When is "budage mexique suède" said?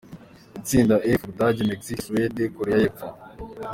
1.29-2.39